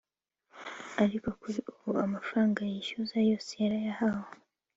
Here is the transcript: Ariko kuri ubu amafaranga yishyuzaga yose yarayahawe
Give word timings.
Ariko 1.03 1.27
kuri 1.39 1.59
ubu 1.73 1.89
amafaranga 2.05 2.59
yishyuzaga 2.69 3.21
yose 3.31 3.51
yarayahawe 3.61 4.31